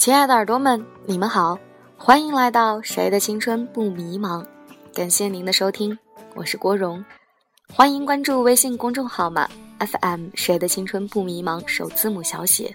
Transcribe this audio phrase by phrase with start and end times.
[0.00, 1.58] 亲爱的耳朵们，你们好，
[1.98, 4.42] 欢迎来到谁的青春不迷茫？
[4.94, 5.96] 感谢您的收听，
[6.34, 7.04] 我是郭荣，
[7.70, 9.46] 欢迎关注微信公众号嘛
[9.78, 12.74] FM 谁的青春不迷茫首字母小写。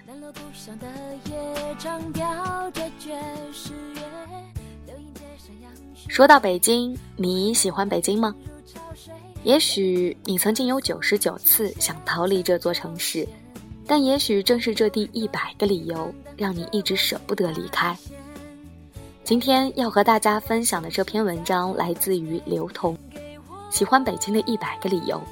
[6.06, 8.32] 说到北京，你喜欢北京吗？
[9.42, 13.26] 也许你曾经有九十九次想逃离这座城市。
[13.86, 17.96] 但也许正是这第一百个理由，让你一直舍不得离开。
[19.22, 22.96] 今天要和大家分享的这篇文章来自于刘同，
[23.70, 25.22] 喜欢北京的一百个理由。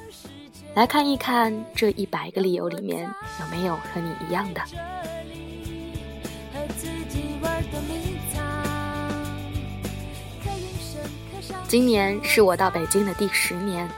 [0.73, 3.09] 来看一看这一百个理由里面
[3.39, 4.61] 有没有和你一样的。
[11.67, 13.89] 今年是我到北京的第十年，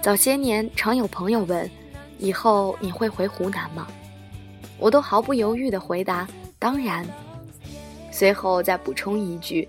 [0.00, 1.68] 早些年常有朋友问。
[2.18, 3.86] 以后你会回湖南吗？
[4.78, 6.26] 我都毫不犹豫地回答
[6.58, 7.06] ：“当然。”
[8.10, 9.68] 随后再补充一句：“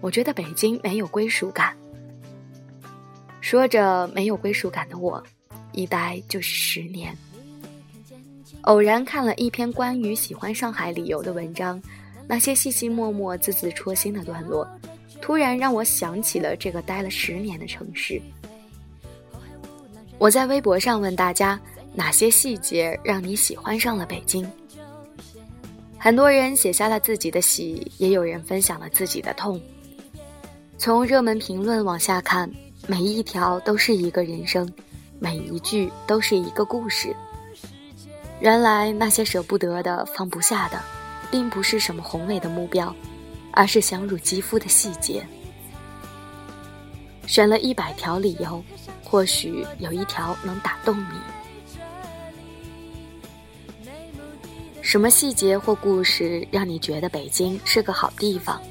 [0.00, 1.76] 我觉得北京没有归属感。”
[3.40, 5.22] 说着没有归属感的我，
[5.72, 7.16] 一待就是十年。
[8.62, 11.82] 偶然看了一篇关于喜欢上海理由的文章，
[12.26, 14.66] 那些细细默默、字字戳心的段落，
[15.20, 18.22] 突然让我想起了这个待了十年的城市。
[20.16, 21.60] 我在微博上问大家。
[21.94, 24.46] 哪些细节让你喜欢上了北京？
[25.98, 29.60] 很多人写下了自己的喜，也有人分享了自己的痛。
[30.76, 32.50] 从热门评论往下看，
[32.86, 34.70] 每一条都是一个人生，
[35.18, 37.14] 每一句都是一个故事。
[38.40, 40.82] 原来那些舍不得的、放不下的，
[41.30, 42.94] 并不是什么宏伟的目标，
[43.52, 45.24] 而是想入肌肤的细节。
[47.26, 48.62] 选了一百条理由，
[49.02, 51.16] 或许有一条能打动你。
[54.94, 58.62] 什么细节或故事让你觉得北京是个好地方？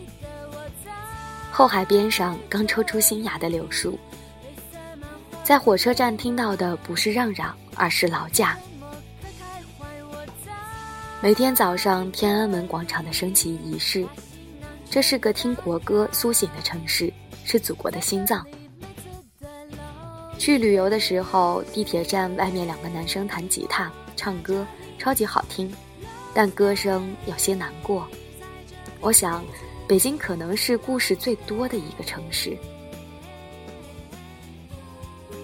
[1.52, 4.00] 后海边上刚抽出新芽的柳树，
[5.44, 8.58] 在火车站听到的不是嚷嚷，而是劳驾。
[11.20, 14.08] 每天早上天安门广场的升旗仪式，
[14.90, 17.12] 这是个听国歌苏醒的城市，
[17.44, 18.48] 是祖国的心脏。
[20.40, 24.66] 去旅游的时候，地铁站外面两个男生弹吉他唱歌，
[24.98, 25.70] 超级好听。
[26.34, 28.08] 但歌声有些难过。
[29.00, 29.44] 我想，
[29.88, 32.58] 北京可能是故事最多的一个城市。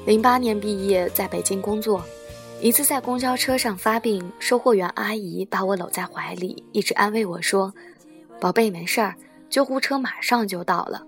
[0.05, 2.03] 零八年毕业，在北京工作，
[2.61, 7.71] 一次在公交车上发病，售货员阿姨把我搂在怀里，一直安慰我说
[8.39, 9.13] ：“宝贝，没事儿，
[9.50, 11.06] 救护车马上就到了。”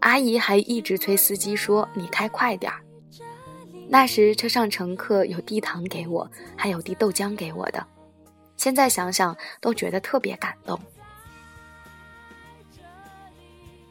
[0.00, 2.80] 阿姨还一直催司机说：“你开快点儿。”
[3.88, 7.84] 那时车上乘客有递糖给我，还有递豆浆给我的。
[8.56, 10.78] 现在想想都觉得特别感动，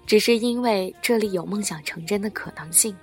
[0.06, 2.96] 只是因为这里有梦想成真的可能性。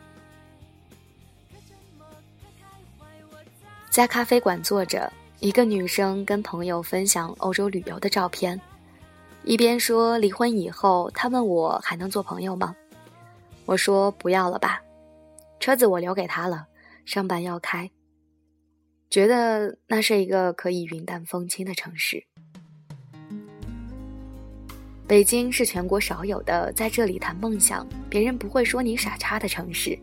[3.89, 8.61] 在咖啡馆坐着，一个女生跟朋友分享欧洲旅游的照片，
[9.45, 12.75] 一边说离婚以后，她问我还能做朋友吗？
[13.65, 14.83] 我说不要了吧，
[15.61, 16.67] 车子我留给他了，
[17.05, 17.89] 上班要开。
[19.13, 22.25] 觉得那是一个可以云淡风轻的城市。
[25.07, 29.99] 北京是全国少有的在这里谈梦想，别人不会说你傻叉的城市。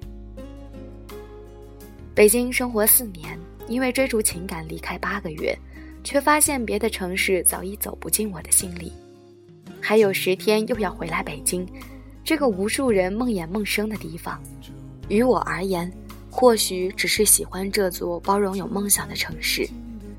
[2.14, 3.36] 北京生活四年，
[3.68, 5.58] 因为追逐情感离开八个月，
[6.04, 8.94] 却发现别的城市早已走不进我的心里。
[9.82, 11.68] 还有十天又要回来北京，
[12.24, 14.40] 这个无数人梦魇梦生的地方，
[15.08, 15.92] 于我而言。
[16.30, 19.68] 或许只是喜欢这座包容有梦想的城市，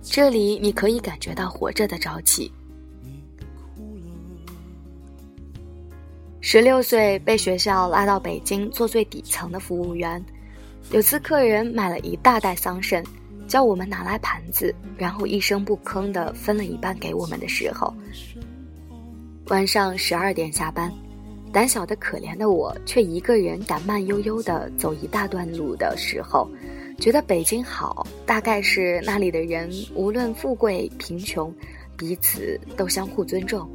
[0.02, 2.50] 这里你可以感觉到活着的朝气。
[6.40, 10.22] 十六岁被学校拉到北京做最底层的服务员，
[10.90, 13.04] 有次客人买了一大袋桑葚，
[13.46, 17.94] 叫我们拿来盘子，然后一声不吭的分了一半给我们的时候，
[19.46, 20.92] 晚上十二点下班。
[21.52, 26.48] 胆小的可怜的我，却一个人敢慢悠悠地走一大段路的时候，
[26.98, 31.52] 觉得北京好，大概是那里的人无论富贵贫穷，
[31.96, 33.68] 彼此都相互尊重。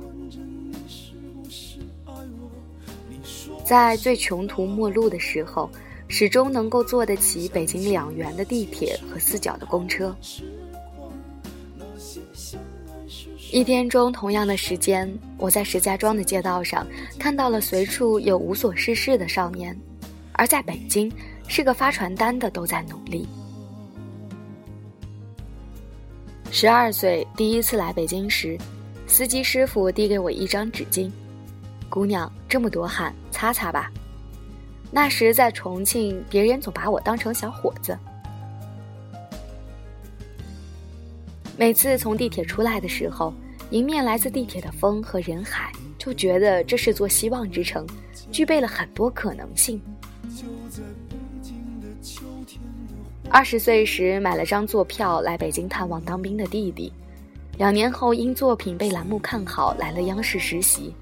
[3.65, 5.69] 在最穷途末路的时候，
[6.07, 10.15] 始终能够坐得起北京两元的地铁和四角的公车。
[13.51, 16.85] 一天中同样的时间，我在石家庄的街道上
[17.17, 19.75] 看到了随处有无所事事的少年，
[20.33, 21.11] 而在北京，
[21.47, 23.27] 是个发传单的都在努力。
[26.51, 28.57] 十二岁第一次来北京时，
[29.07, 31.09] 司机师傅递给我一张纸巾，
[31.89, 33.89] 姑娘这么多汗，擦擦吧。
[34.91, 37.97] 那时在重庆，别人总把我当成小伙子。
[41.57, 43.33] 每次从地铁出来的时候，
[43.69, 47.87] 迎面来自地铁的风和人海，就觉得这是座希望之城，
[48.29, 49.81] 具备了很多可能性。
[53.29, 56.91] 二十岁时买了张坐票来北京探望当兵的弟弟，
[57.57, 60.93] 两年后因作品被栏目看好，来了央视实习。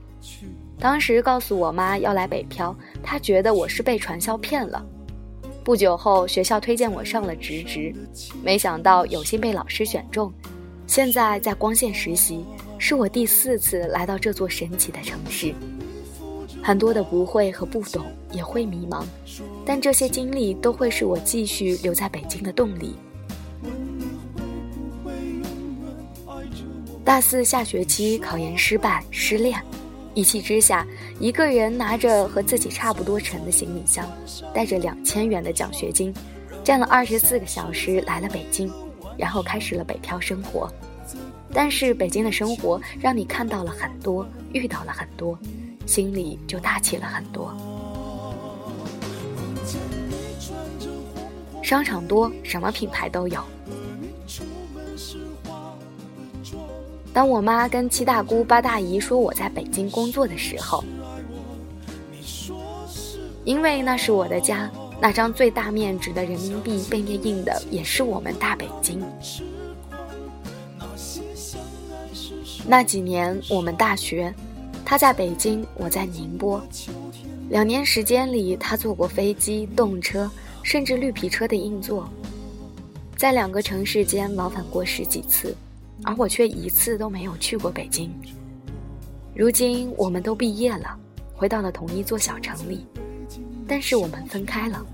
[0.78, 4.86] 当时告诉我妈要来北漂，她觉得我是被传销骗了。
[5.63, 7.94] 不久后，学校推荐我上了职职，
[8.44, 10.31] 没想到有幸被老师选中。
[10.86, 12.44] 现在在光线实习，
[12.77, 15.54] 是我第四次来到这座神奇的城市。
[16.62, 19.06] 很多的不会和不懂，也会迷茫，
[19.65, 22.95] 但这些经历都会是我继续留在北京的动力。
[27.06, 29.62] 大四下学期考研失败，失恋。
[30.13, 30.86] 一气之下，
[31.19, 34.07] 一个人拿着和自己差不多沉的行李箱，
[34.54, 36.13] 带着两千元的奖学金，
[36.63, 38.71] 站了二十四个小时来了北京，
[39.18, 40.71] 然后开始了北漂生活。
[41.51, 45.38] 但是北京的生活让你看到了很多，遇到了很多，
[45.86, 47.56] 心里就大气了很多。
[51.63, 53.44] 商场多，什么品牌都有。
[57.13, 60.83] 当我妈跟七大姑八大姨说我在北京工作的时候，
[63.45, 64.68] 因为那是我的家，
[65.00, 69.00] 那张最大面值的人民币背面印的也是我们大北京。
[72.65, 74.33] 那几年我们大学，
[74.83, 76.60] 他在北京，我在宁波，
[77.50, 80.27] 两年时间里，他坐过飞机、动车，
[80.63, 82.10] 甚至绿皮车的硬座，
[83.15, 85.56] 在两个城市间往返过十几次。
[86.04, 88.12] 而我却一次都没有去过北京。
[89.36, 91.00] 如今我们都毕业了，
[91.34, 92.86] 回到了同一座小城里，
[93.68, 94.86] 但是我们分开了。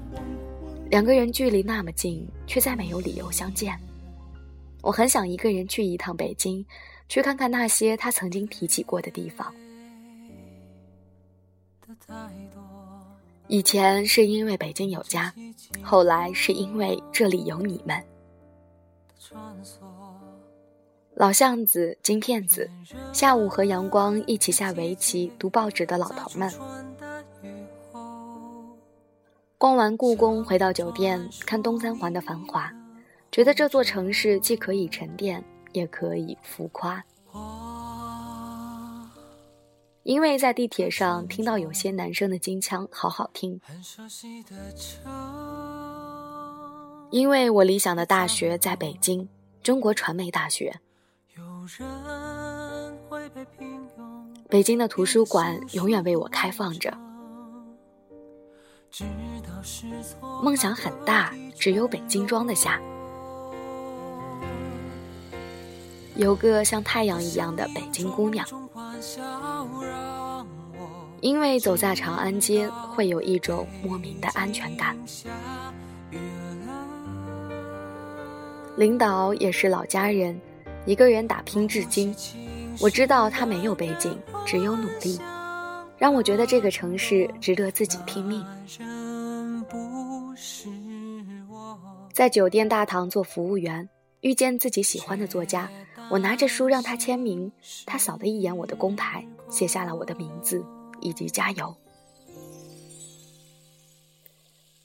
[0.89, 3.79] 两个人距离那么近，却再没有理由相见。
[4.81, 6.65] 我很想一个人去一趟北京，
[7.07, 9.53] 去看看那些他曾经提起过的地方。
[13.47, 15.33] 以前是因为北京有家，
[15.81, 18.01] 后来是因为这里有你们。
[21.19, 22.69] 老巷子、金片子，
[23.11, 26.49] 下午和阳光一起下围棋、读报纸的老头们。
[29.57, 32.73] 逛完故宫，回到酒店，看东三环的繁华，
[33.33, 35.43] 觉得这座城市既可以沉淀，
[35.73, 37.03] 也可以浮夸。
[40.03, 43.59] 因为在地铁上听到有些男生的金腔，好好听。
[47.11, 49.27] 因为我理想的大学在北京，
[49.61, 50.79] 中国传媒大学。
[54.49, 56.91] 北京的图书馆永远为我开放着。
[60.43, 62.81] 梦想很大，只有北京装得下。
[66.15, 68.45] 有个像太阳一样的北京姑娘。
[71.21, 74.97] 因为走在长安街，会有一种莫名的安全感。
[78.75, 80.39] 领导也是老家人。
[80.85, 82.15] 一个人打拼至今，
[82.79, 85.19] 我知道他没有背景，只有努力，
[85.97, 88.43] 让我觉得这个城市值得自己拼命。
[92.11, 93.87] 在酒店大堂做服务员，
[94.21, 95.69] 遇见自己喜欢的作家，
[96.09, 97.51] 我拿着书让他签名，
[97.85, 100.65] 他扫了一眼我的工牌，写下了我的名字
[101.01, 101.75] 以及加油。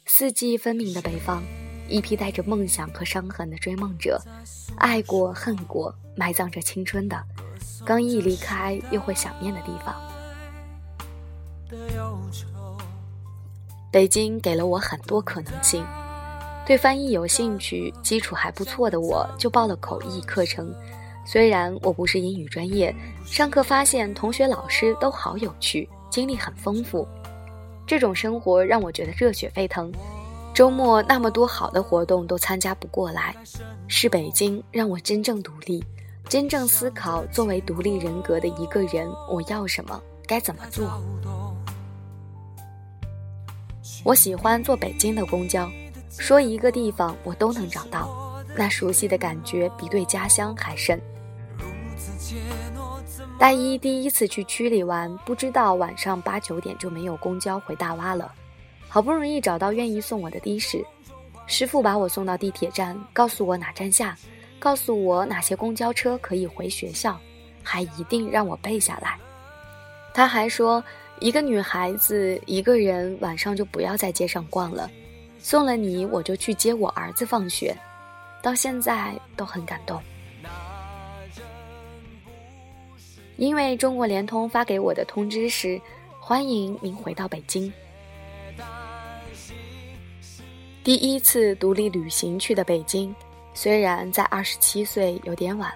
[0.06, 1.42] 四季分明的北方。
[1.88, 4.20] 一批带着梦想和伤痕的追梦者，
[4.76, 7.22] 爱过恨过，埋葬着青春的，
[7.84, 9.94] 刚一离开又会想念的地方。
[13.90, 15.84] 北京给了我很多可能性，
[16.66, 20.74] 对翻译有兴趣，基础还不错的我就报了口译课程。
[21.26, 27.06] 虽然我不是英语专业，上课发现同学老师都好有趣，经历很丰富。
[27.86, 29.92] 这种生活让我觉得热血沸腾。
[30.54, 33.34] 周末那么多好的活动都参加不过来，
[33.88, 35.84] 是北京让我真正独立，
[36.28, 41.02] 真正思考作为独立人格的一个人我要什么，该怎么做。
[44.04, 45.68] 我喜欢坐北京的公交，
[46.08, 51.00] 说一个地方我都能找到，那熟悉的感觉比对家乡还深。
[53.40, 58.30] 大一第一次去区里玩，不知道晚上八九点就没有公交回大洼了。
[58.94, 60.80] 好不容易找到愿意送我的的士，
[61.48, 64.16] 师傅把我送到地铁站，告诉我哪站下，
[64.56, 67.18] 告诉我哪些公交车可以回学校，
[67.60, 69.18] 还一定让我背下来。
[70.14, 70.80] 他还说，
[71.18, 74.88] 一个女孩子一个人晚上就不要在街上逛了，
[75.40, 77.76] 送了你我就去接我儿子放学。
[78.40, 80.00] 到现在都很感动，
[83.38, 85.80] 因为中国联通发给我的通知是：
[86.20, 87.72] 欢迎您回到北京。
[90.84, 93.14] 第一次独立旅行去的北京，
[93.54, 95.72] 虽然在二十七岁有点晚。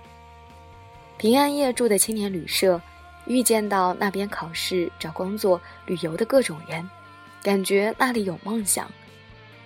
[1.16, 2.78] 平安夜住的青年旅社，
[3.24, 6.86] 遇见到那边考试、找工作、旅游的各种人，
[7.42, 8.86] 感觉那里有梦想。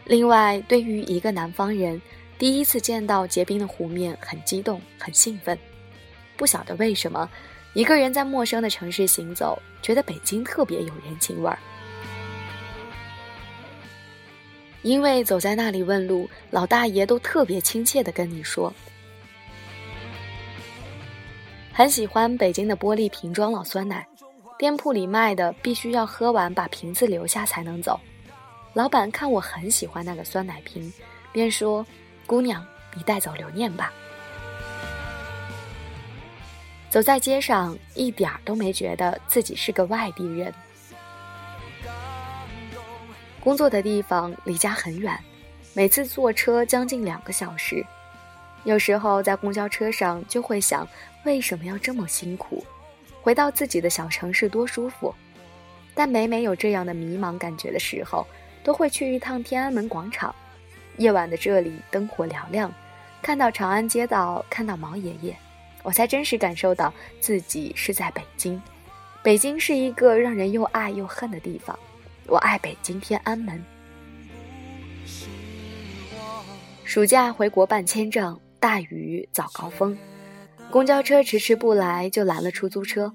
[0.04, 2.00] 另外，对于一个南方人，
[2.38, 5.58] 第一次见到结冰的湖面，很激动，很兴奋。
[6.36, 7.28] 不晓得为什么，
[7.74, 11.58] 一个人在陌生的城市行走，觉得北京特别有人情味儿。
[14.82, 18.72] 因为走在那里问路，老大爷都特别亲切的跟你说。
[21.72, 24.06] 很喜欢北京的玻璃瓶装老酸奶，
[24.58, 27.98] 店铺里卖的必须要喝完把瓶子留下才能走。
[28.74, 30.92] 老板看我很喜欢那个酸奶瓶，
[31.32, 31.86] 便说
[32.26, 33.92] ：“姑娘，你带走留念吧。”
[36.90, 40.52] 走在街上，一点儿都没觉得自己是个外地人。
[43.42, 45.18] 工作的地方离家很远，
[45.74, 47.84] 每次坐车将近两个小时。
[48.62, 50.86] 有时候在公交车上就会想，
[51.24, 52.64] 为什么要这么辛苦？
[53.20, 55.12] 回到自己的小城市多舒服。
[55.92, 58.24] 但每每有这样的迷茫感觉的时候，
[58.62, 60.32] 都会去一趟天安门广场。
[60.98, 62.72] 夜晚的这里灯火嘹亮，
[63.20, 65.36] 看到长安街道，看到毛爷爷，
[65.82, 68.62] 我才真实感受到自己是在北京。
[69.20, 71.76] 北京是一个让人又爱又恨的地方。
[72.26, 73.62] 我爱北京天安门。
[76.84, 79.96] 暑假回国办签证，大雨早高峰，
[80.70, 83.12] 公交车迟迟不来，就拦了出租车。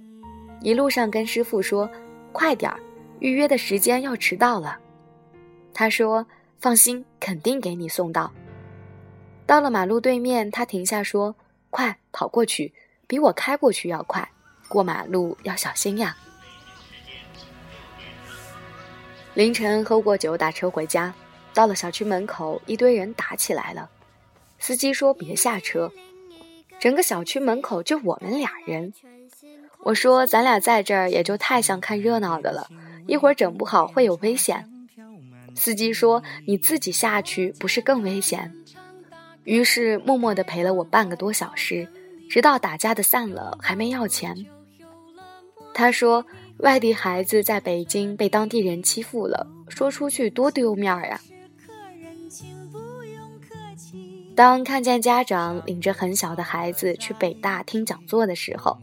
[0.61, 1.89] 一路上跟师傅说
[2.33, 2.79] ：“快点儿，
[3.19, 4.77] 预约的时间要迟到了。”
[5.73, 6.25] 他说
[6.57, 8.31] ：“放心，肯定给你送到。”
[9.45, 11.35] 到了马路对面，他停下说
[11.69, 12.73] ：“快跑过去，
[13.05, 14.27] 比我开过去要快。
[14.67, 16.17] 过马路要小心呀。”
[19.37, 21.13] 凌晨喝过酒，打车回家，
[21.53, 23.87] 到了小区门口，一堆人打起来了。
[24.57, 25.91] 司机说别下车，
[26.79, 28.91] 整个小区门口就我们俩人。
[29.83, 32.67] 我说咱俩在这儿也就太像看热闹的了，
[33.05, 34.67] 一会儿整不好会有危险。
[35.53, 38.51] 司机说你自己下去不是更危险？
[39.43, 41.87] 于是默默地陪了我半个多小时，
[42.27, 44.47] 直到打架的散了，还没要钱。
[45.75, 46.25] 他说。
[46.59, 51.21] 外地孩子在北京被当地人欺负了，说出去多丢面儿啊！
[54.35, 58.77] 当看见家长领着很小的孩子去北大听讲座的时候，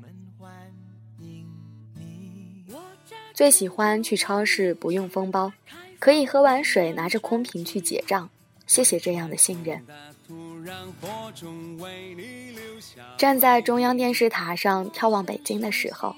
[3.33, 5.52] 最喜欢去超市不用封包，
[5.99, 8.31] 可以喝完水拿着空瓶去结账，
[8.66, 9.85] 谢谢这样的信任。
[13.19, 16.14] 站在中央电视塔上眺望北京的时候。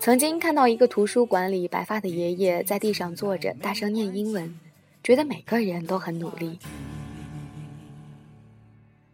[0.00, 4.58] 曾经看到一个图书馆里，白发的爷爷在地上坐着，大声念英文，
[5.04, 6.58] 觉得每个人都很努力。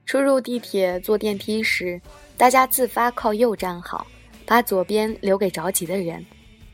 [0.04, 2.00] 出入地铁、坐电梯时，
[2.36, 4.06] 大家自发靠右站好，
[4.46, 6.24] 把左边留给着急的人，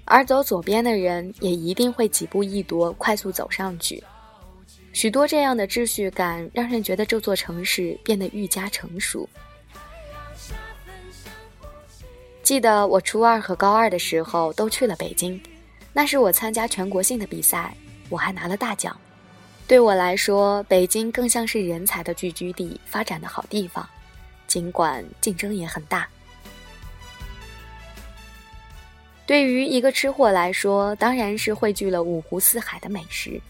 [0.05, 4.05] 而走左边的人也一定会几步一踱，快速走上去。
[4.93, 9.27] 许多这样的秩序感，让人觉得这座城市变得愈加成熟。
[12.43, 15.41] 记得我初二和高二的时候都去了北京，
[15.93, 17.75] 那是我参加全国性的比赛，
[18.09, 18.97] 我还拿了大奖。
[19.69, 23.89] 对我来说，北京更像是人才的聚居地，发展的好地方，
[24.49, 26.07] 尽管竞争也很大。
[29.25, 33.41] 对于一个吃货来说，当然是汇聚了五湖四海的美食。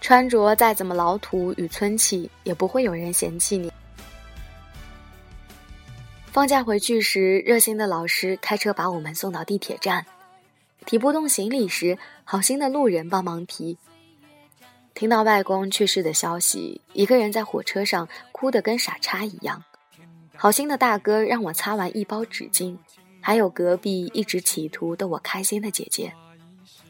[0.00, 3.72] 穿着再怎么老土与村气，也不会有人嫌弃你。
[6.38, 10.06] 放假回去时，热心的老师开车把我们送到地铁站。
[10.86, 13.76] 提不动行李时，好心的路人帮忙提。
[14.94, 19.64] 听到外公去世的消息，一个人在火车上哭得跟傻叉一样。
[20.36, 22.78] 好心的大哥让我擦完一包纸巾，
[23.20, 26.14] 还有隔壁一直企图逗我开心的姐姐，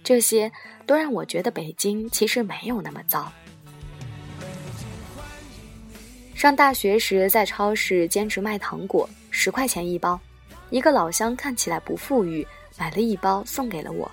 [0.04, 0.52] 这些
[0.84, 3.32] 都让我觉得北京其实没有那么糟。
[6.34, 10.18] 上大学时，在超市兼职卖糖果，十块钱一包。
[10.70, 12.46] 一个老乡看起来不富裕，
[12.78, 14.10] 买了一包送给了我。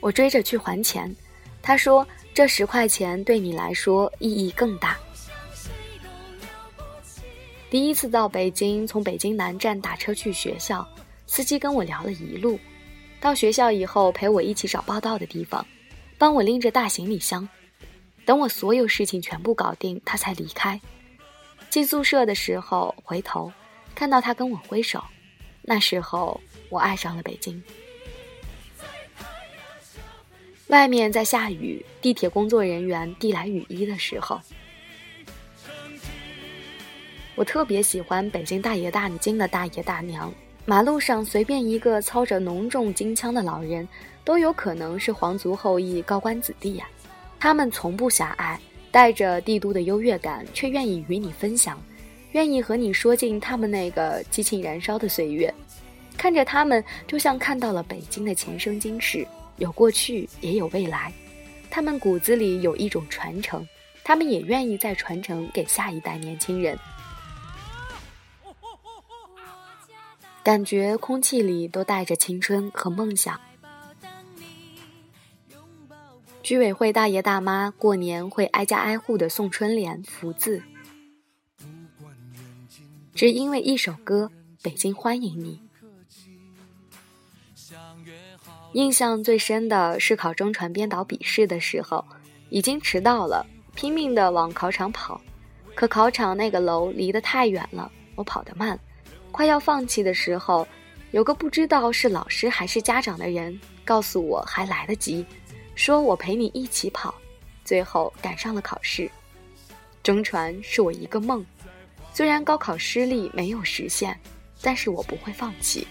[0.00, 1.14] 我追着去还钱，
[1.62, 4.96] 他说：“这十块钱对你来说意义更大。”
[7.70, 10.86] 第一次到北京，从北京南站打车去学校，
[11.26, 12.58] 司机跟我聊了一路。
[13.20, 15.66] 到学校以后，陪我一起找报道的地方，
[16.18, 17.48] 帮我拎着大行李箱。
[18.24, 20.80] 等我所有事情全部搞定，他才离开。
[21.70, 23.50] 进宿舍的时候，回头
[23.96, 25.02] 看到他跟我挥手，
[25.62, 26.38] 那时候
[26.68, 27.60] 我爱上了北京。
[30.66, 34.38] 外面在下雨，地铁工作人员递来雨衣的时候。
[37.34, 40.32] 我特别喜欢北京大爷大京的大爷大娘，
[40.66, 43.88] 马路上随便一个操着浓重京腔的老人，
[44.24, 46.86] 都有可能是皇族后裔高官子弟呀。
[47.40, 48.60] 他们从不狭隘，
[48.90, 51.80] 带着帝都的优越感，却愿意与你分享，
[52.36, 55.52] 愿意和你说尽他们那个激情燃烧的岁月。
[56.18, 59.26] 看着他们，就像看到了北京的前生今世，
[59.56, 61.10] 有过去，也有未来。
[61.70, 63.66] 他们骨子里有一种传承，
[64.04, 66.78] 他们也愿意再传承给下一代年轻人。
[70.42, 73.40] 感觉空气里都带着青春和梦想。
[76.42, 80.62] 居委会大爷大妈过年会挨家挨户的送春联、福字，
[83.16, 84.30] 只因为一首歌
[84.62, 85.58] 《北京欢迎你》。
[88.74, 92.04] 印象最深的是考中传编导笔试的时候，
[92.50, 95.18] 已经迟到了，拼命的往考场跑，
[95.74, 98.78] 可考场那个楼离得太远了，我跑得慢。
[99.32, 100.68] 快要放弃的时候，
[101.12, 105.24] 有个不知道是老师还是家长的人告诉我还来得及，
[105.74, 107.14] 说我陪你一起跑，
[107.64, 109.10] 最后赶上了考试。
[110.02, 111.44] 中传是我一个梦，
[112.16, 114.18] 虽然高考失利没有实现，
[114.62, 115.86] 但是我不会放弃。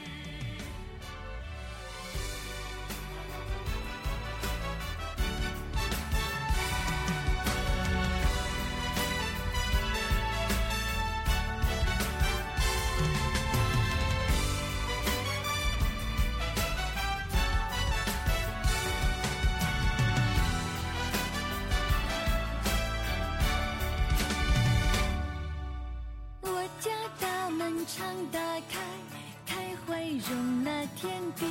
[31.06, 31.46] 天地，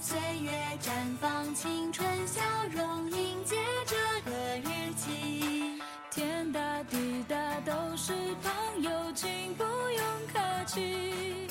[0.00, 3.96] 岁月绽放青春笑容，迎接这
[4.30, 5.80] 个日期。
[6.12, 11.48] 天大地大都是朋友，请不用客气。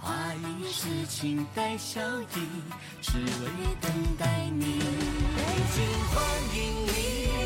[0.00, 2.48] 花一世情带笑意，
[3.00, 4.80] 只为等待你。
[5.36, 5.42] 北
[5.76, 6.18] 京欢
[6.56, 7.41] 迎你。